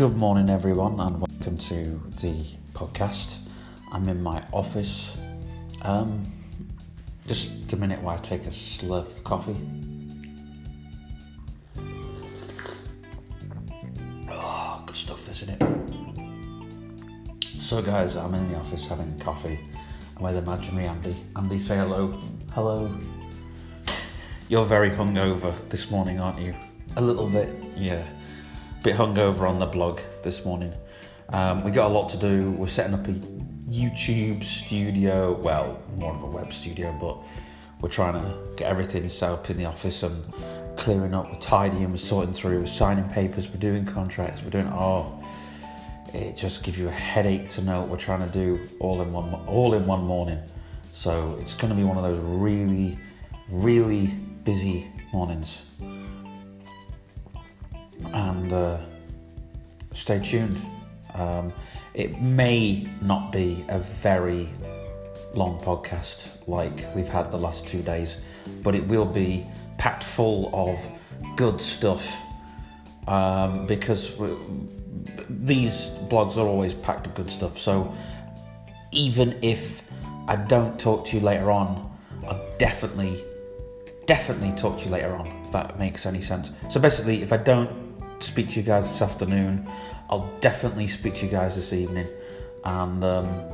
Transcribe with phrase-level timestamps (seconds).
[0.00, 2.42] Good morning, everyone, and welcome to the
[2.72, 3.36] podcast.
[3.92, 5.14] I'm in my office.
[5.82, 6.24] Um,
[7.26, 9.58] just a minute while I take a slurp of coffee.
[14.30, 15.62] Oh, good stuff, isn't it?
[17.60, 19.60] So, guys, I'm in the office having coffee.
[20.16, 21.14] I'm with imaginary Andy.
[21.36, 22.18] Andy, say hello.
[22.52, 22.90] Hello.
[24.48, 26.54] You're very hungover this morning, aren't you?
[26.96, 28.02] A little bit, yeah
[28.82, 30.72] bit hungover on the blog this morning.
[31.30, 32.50] Um, we got a lot to do.
[32.52, 33.12] We're setting up a
[33.70, 37.18] YouTube studio, well, more of a web studio, but
[37.80, 40.24] we're trying to get everything set up in the office and
[40.76, 41.30] clearing up.
[41.30, 45.22] We're tidying, we're sorting through, we're signing papers, we're doing contracts, we're doing oh,
[46.14, 49.12] it just gives you a headache to know what we're trying to do all in
[49.12, 50.38] one all in one morning.
[50.92, 52.98] So it's going to be one of those really,
[53.50, 54.06] really
[54.42, 55.62] busy mornings
[58.12, 58.78] and uh,
[59.92, 60.60] stay tuned.
[61.14, 61.52] Um,
[61.94, 64.48] it may not be a very
[65.34, 68.18] long podcast like we've had the last two days,
[68.62, 69.46] but it will be
[69.78, 70.78] packed full of
[71.36, 72.20] good stuff
[73.08, 74.12] um, because
[75.28, 77.58] these blogs are always packed with good stuff.
[77.58, 77.92] So
[78.92, 79.82] even if
[80.28, 81.90] I don't talk to you later on,
[82.28, 83.24] I'll definitely,
[84.06, 86.52] definitely talk to you later on if that makes any sense.
[86.68, 87.89] So basically, if I don't
[88.20, 89.68] speak to you guys this afternoon.
[90.08, 92.06] I'll definitely speak to you guys this evening.
[92.64, 93.44] And, um,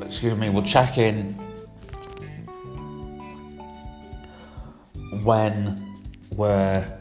[0.00, 1.34] excuse me, we'll check in
[5.22, 6.00] when
[6.34, 6.98] we're.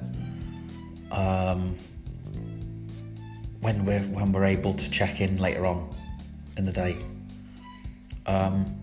[1.11, 1.75] Um,
[3.61, 5.89] when we're when we're able to check in later on
[6.57, 6.97] in the day.
[8.25, 8.77] Um,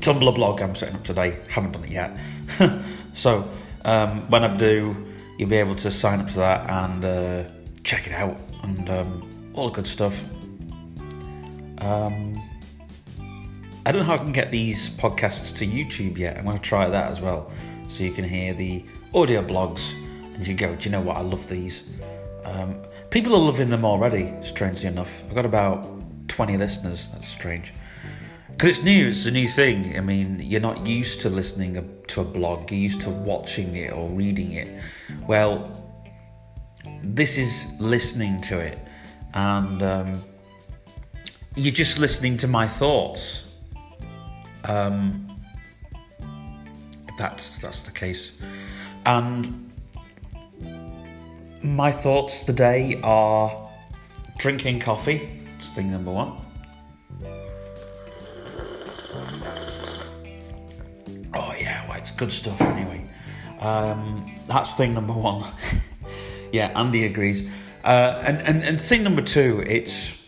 [0.00, 1.38] Tumblr blog I'm setting up today.
[1.48, 2.16] Haven't done it yet.
[3.14, 3.48] so
[3.84, 4.96] um, when I do,
[5.38, 7.44] you'll be able to sign up to that and uh,
[7.84, 10.22] check it out and um, all the good stuff.
[11.78, 12.40] Um,
[13.84, 16.38] I don't know how I can get these podcasts to YouTube yet.
[16.38, 17.50] I'm going to try that as well,
[17.88, 18.84] so you can hear the
[19.14, 19.92] audio blogs
[20.34, 21.16] and you go, do you know what?
[21.16, 21.82] I love these.
[22.44, 24.32] Um, people are loving them already.
[24.42, 27.08] Strangely enough, I've got about 20 listeners.
[27.08, 27.72] That's strange
[28.62, 29.98] because it's new it's a new thing.
[29.98, 31.74] I mean you're not used to listening
[32.06, 32.70] to a blog.
[32.70, 34.80] You're used to watching it or reading it.
[35.26, 35.52] Well
[37.02, 38.78] this is listening to it.
[39.34, 40.22] And um,
[41.56, 43.48] you're just listening to my thoughts.
[44.62, 45.40] Um,
[47.18, 48.38] that's that's the case.
[49.06, 49.72] And
[51.64, 53.68] my thoughts today are
[54.38, 55.28] drinking coffee.
[55.56, 56.51] It's thing number one
[62.22, 63.04] good stuff anyway.
[63.58, 65.44] Um, that's thing number one.
[66.52, 67.44] yeah, Andy agrees.
[67.82, 70.22] Uh, and, and, and thing number two, it's.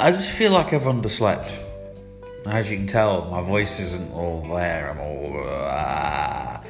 [0.00, 1.58] I just feel like I've underslept.
[2.46, 4.90] As you can tell, my voice isn't all there.
[4.90, 5.44] I'm all.
[5.46, 6.62] Ah,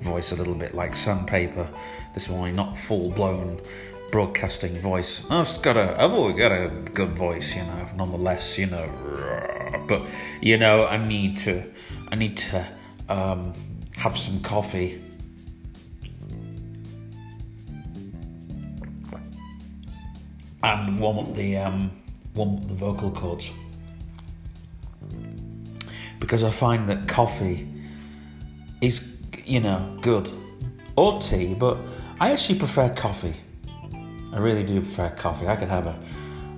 [0.00, 1.68] voice a little bit like sandpaper
[2.14, 3.60] this morning, not full blown
[4.10, 5.22] broadcasting voice.
[5.30, 7.88] I've got a, I've always got a good voice, you know.
[7.96, 10.06] Nonetheless, you know, but
[10.40, 11.64] you know, I need to,
[12.10, 12.66] I need to
[13.08, 13.52] um,
[13.96, 15.02] have some coffee.
[20.62, 21.90] And warm up the um,
[22.34, 23.52] warm up the vocal cords
[26.18, 27.66] because I find that coffee
[28.80, 29.02] is,
[29.44, 30.30] you know, good
[30.96, 31.78] or tea, but
[32.20, 33.34] I actually prefer coffee.
[34.38, 35.48] I really do prefer coffee.
[35.48, 35.98] I could have a.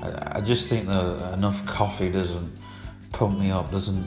[0.02, 2.52] I, I just think that enough coffee doesn't
[3.10, 4.04] pump me up, doesn't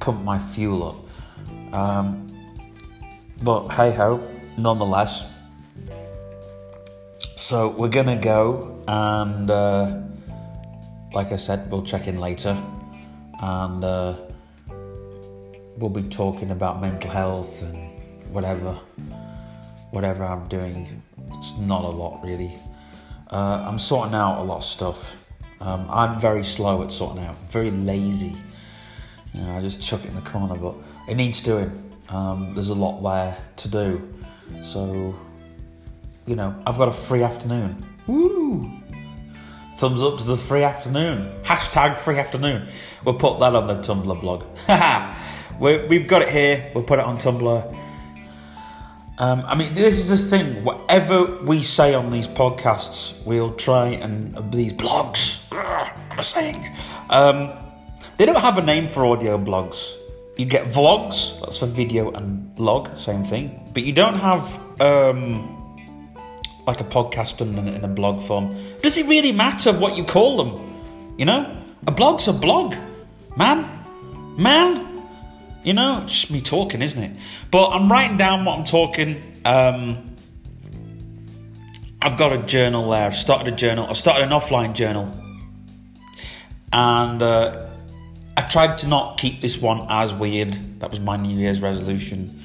[0.00, 1.74] pump my fuel up.
[1.74, 2.26] Um,
[3.42, 5.26] but hey ho, nonetheless.
[7.36, 10.00] So we're gonna go and, uh,
[11.12, 12.56] like I said, we'll check in later,
[13.42, 14.16] and uh,
[15.76, 17.76] we'll be talking about mental health and
[18.32, 18.72] whatever,
[19.90, 21.02] whatever I'm doing.
[21.34, 22.58] It's not a lot really.
[23.32, 25.16] Uh, I'm sorting out a lot of stuff.
[25.60, 28.36] Um, I'm very slow at sorting out, very lazy.
[29.32, 30.74] You know, I just chuck it in the corner, but
[31.08, 31.92] it needs doing.
[32.10, 34.14] Um, there's a lot there to do.
[34.62, 35.14] So,
[36.26, 37.82] you know, I've got a free afternoon.
[38.06, 38.70] Woo!
[39.78, 41.32] Thumbs up to the free afternoon.
[41.42, 42.68] Hashtag free afternoon.
[43.04, 44.44] We'll put that on the Tumblr blog.
[45.88, 46.70] We've got it here.
[46.74, 47.81] We'll put it on Tumblr.
[49.22, 50.64] Um, I mean, this is the thing.
[50.64, 55.40] Whatever we say on these podcasts, we'll try and uh, these blogs.
[55.52, 56.76] I'm saying
[57.08, 57.52] um,
[58.16, 59.94] they don't have a name for audio blogs.
[60.36, 61.40] you get vlogs.
[61.40, 63.70] That's for video and blog, same thing.
[63.72, 65.78] But you don't have um,
[66.66, 68.52] like a podcast in a blog form.
[68.82, 71.14] Does it really matter what you call them?
[71.16, 72.74] You know, a blog's a blog,
[73.36, 73.70] man,
[74.36, 74.91] man.
[75.64, 77.16] You know, it's just me talking, isn't it?
[77.50, 79.40] But I'm writing down what I'm talking.
[79.44, 80.16] Um,
[82.00, 83.06] I've got a journal there.
[83.06, 83.86] I've started a journal.
[83.86, 85.12] I started an offline journal,
[86.72, 87.68] and uh,
[88.36, 90.80] I tried to not keep this one as weird.
[90.80, 92.42] That was my New Year's resolution.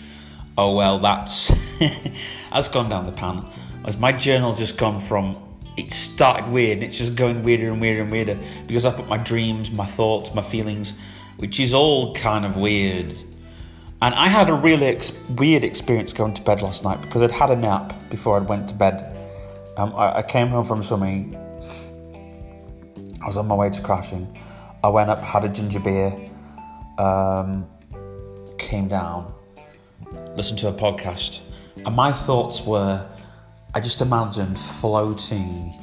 [0.56, 1.52] Oh well, that's
[2.52, 3.46] that's gone down the pan.
[3.84, 5.44] As my journal just gone from
[5.78, 9.08] it started weird, and it's just going weirder and weirder and weirder because I put
[9.08, 10.94] my dreams, my thoughts, my feelings,
[11.38, 13.14] which is all kind of weird.
[14.02, 17.32] And I had a really ex- weird experience going to bed last night because I'd
[17.32, 19.16] had a nap before I went to bed.
[19.78, 21.36] Um, I, I came home from swimming.
[23.22, 24.38] I was on my way to crashing.
[24.84, 26.16] I went up, had a ginger beer,
[27.00, 27.68] um,
[28.60, 29.34] came down,
[30.36, 31.42] listened to a podcast,
[31.86, 33.08] and my thoughts were
[33.74, 35.74] I just imagined floating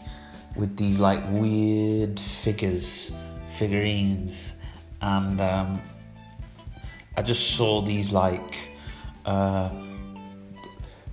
[0.56, 3.12] with these like weird figures,
[3.56, 4.53] figurines,
[5.05, 5.83] and um,
[7.15, 8.71] I just saw these like
[9.27, 9.71] uh,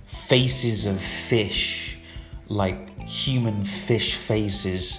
[0.06, 1.98] faces of fish,
[2.48, 4.98] like human fish faces,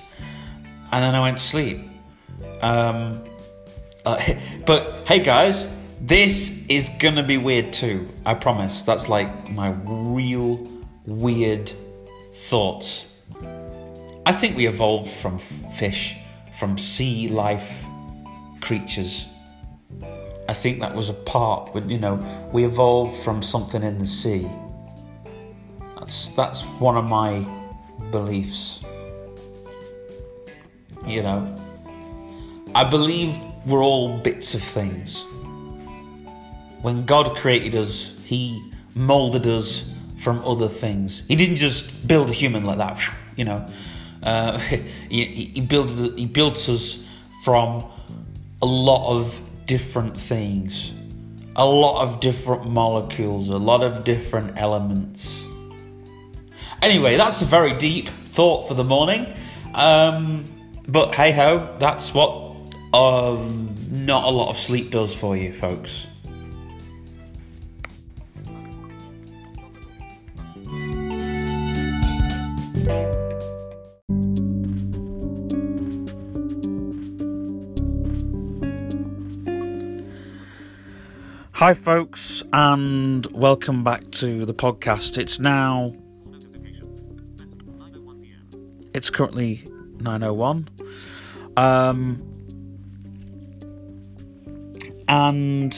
[0.91, 1.89] and then I went to sleep.
[2.61, 3.23] Um,
[4.05, 4.21] uh,
[4.65, 5.67] but hey, guys,
[5.99, 8.07] this is gonna be weird too.
[8.25, 8.83] I promise.
[8.83, 10.67] That's like my real
[11.07, 11.71] weird
[12.33, 13.07] thoughts.
[14.25, 16.15] I think we evolved from fish,
[16.53, 17.82] from sea life
[18.63, 19.27] creatures.
[20.47, 22.15] I think that was a part, but you know,
[22.51, 24.49] we evolved from something in the sea.
[25.97, 27.45] That's that's one of my
[28.11, 28.81] beliefs.
[31.05, 31.55] You know,
[32.73, 35.23] I believe we're all bits of things.
[36.81, 39.89] When God created us, He molded us
[40.19, 41.23] from other things.
[41.27, 43.01] He didn't just build a human like that,
[43.35, 43.67] you know.
[44.21, 44.57] Uh,
[45.09, 47.03] he, he, built he built us
[47.43, 47.83] from
[48.63, 50.93] a lot of different things,
[51.57, 55.45] a lot of different molecules, a lot of different elements.
[56.81, 59.27] Anyway, that's a very deep thought for the morning.
[59.73, 60.45] Um,
[60.87, 62.55] but hey ho, that's what
[62.93, 63.35] uh,
[63.91, 66.07] not a lot of sleep does for you, folks.
[81.63, 85.17] Hi, folks, and welcome back to the podcast.
[85.17, 85.95] It's now.
[88.93, 89.63] It's currently
[89.95, 90.67] 9.01.
[91.55, 92.21] Um,
[95.07, 95.73] and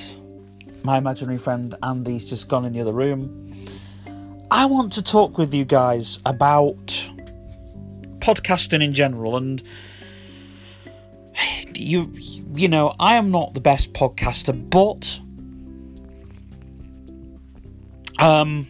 [0.84, 3.68] my imaginary friend Andy's just gone in the other room.
[4.50, 6.88] I want to talk with you guys about
[8.18, 9.62] podcasting in general and
[11.76, 12.12] you
[12.56, 15.20] you know I am not the best podcaster but
[18.20, 18.68] um,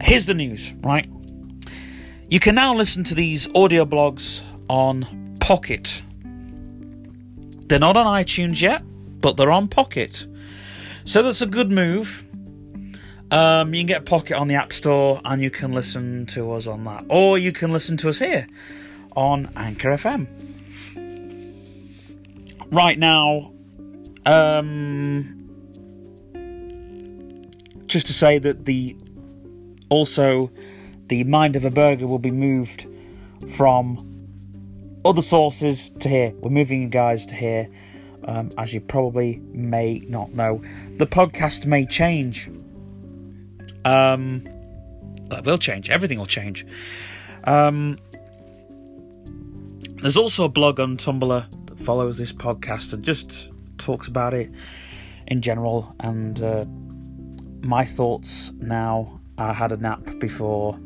[0.00, 1.08] here's the news, right?
[2.28, 6.02] You can now listen to these audio blogs on Pocket.
[7.68, 8.82] They're not on iTunes yet,
[9.20, 10.26] but they're on Pocket.
[11.04, 12.24] So that's a good move.
[13.30, 16.66] Um, you can get Pocket on the App Store and you can listen to us
[16.66, 17.04] on that.
[17.08, 18.46] Or you can listen to us here
[19.16, 20.26] on Anchor FM.
[22.70, 23.52] Right now,
[24.26, 25.41] um,
[27.92, 28.96] just to say that the
[29.90, 30.50] also
[31.08, 32.86] the mind of a burger will be moved
[33.54, 34.08] from
[35.04, 36.32] other sources to here.
[36.36, 37.68] We're moving you guys to here,
[38.24, 40.62] um, as you probably may not know.
[40.96, 42.50] The podcast may change.
[43.84, 44.48] Um,
[45.30, 45.90] it will change.
[45.90, 46.64] Everything will change.
[47.44, 47.98] Um,
[50.00, 54.50] there's also a blog on Tumblr that follows this podcast and just talks about it
[55.26, 56.42] in general and.
[56.42, 56.64] Uh,
[57.62, 59.20] my thoughts now.
[59.38, 60.78] I had a nap before.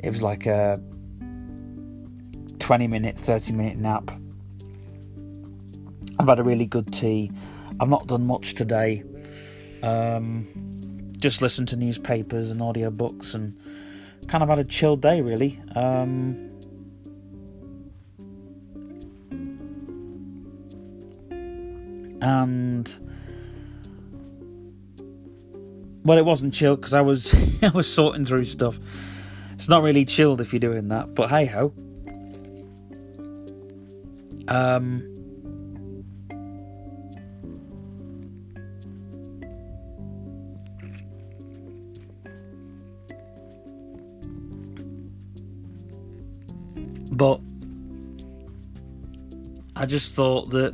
[0.00, 0.80] It was like a
[2.58, 4.10] 20 minute, 30 minute nap.
[6.18, 7.30] I've had a really good tea.
[7.80, 9.04] I've not done much today.
[9.82, 13.56] Um, just listened to newspapers and audiobooks and
[14.26, 15.60] kind of had a chill day, really.
[15.74, 16.50] Um,
[22.20, 23.07] and
[26.08, 28.78] well, it wasn't chilled because I was I was sorting through stuff.
[29.52, 31.74] It's not really chilled if you're doing that, but hey ho.
[34.48, 35.04] Um.
[47.10, 47.40] But
[49.74, 50.72] I just thought that,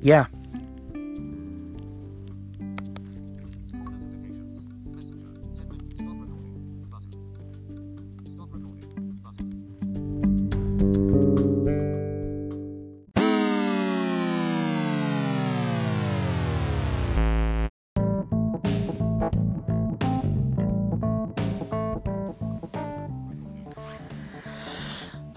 [0.00, 0.26] yeah,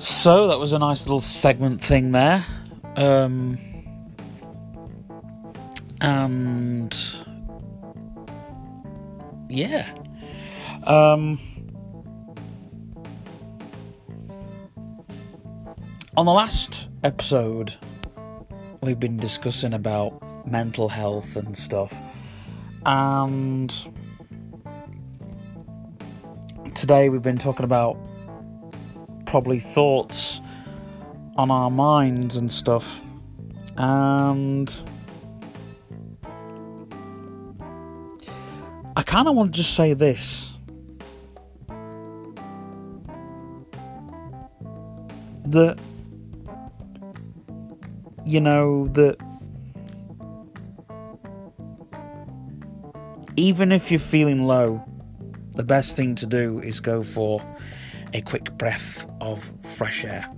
[0.04, 2.46] So that was a nice little segment thing there.
[2.98, 3.58] Um,
[6.02, 6.94] and
[9.48, 9.96] yeah.
[10.84, 11.40] Um,
[16.18, 17.74] on the last episode,
[18.82, 21.98] we've been discussing about mental health and stuff.
[22.86, 23.74] And
[26.76, 27.96] today we've been talking about
[29.34, 30.42] probably thoughts
[31.38, 33.02] on our minds and stuff.
[33.78, 34.72] And
[38.96, 40.56] I kind of want to just say this.
[45.46, 45.80] That,
[48.28, 49.18] you know, that
[53.36, 54.86] even if you're feeling low,
[55.56, 57.44] the best thing to do is go for
[58.14, 60.30] a quick breath of fresh air.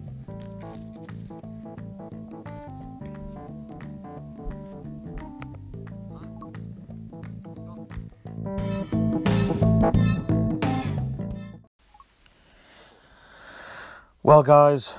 [14.22, 14.94] Well, guys,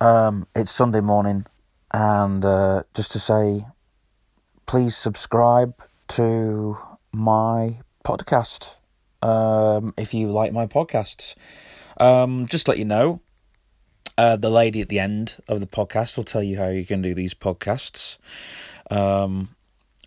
[0.00, 1.46] um, it's Sunday morning,
[1.92, 3.66] and uh, just to say,
[4.66, 5.74] please subscribe
[6.08, 6.78] to
[7.12, 8.76] my podcast
[9.22, 11.34] um, if you like my podcasts.
[11.98, 13.20] Um, just let you know,
[14.18, 17.00] uh, the lady at the end of the podcast will tell you how you can
[17.00, 18.18] do these podcasts.
[18.90, 19.50] Um,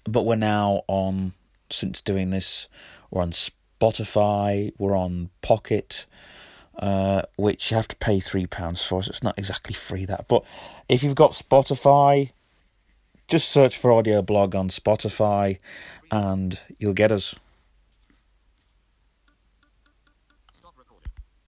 [0.04, 1.32] but we're now on,
[1.70, 2.68] since doing this,
[3.10, 6.06] we're on Spotify, we're on Pocket,
[6.78, 8.50] uh, which you have to pay £3
[8.86, 10.28] for, so it's not exactly free that.
[10.28, 10.44] But
[10.90, 12.32] if you've got Spotify,
[13.30, 15.60] just search for Audio Blog on Spotify
[16.12, 17.34] and you'll get us.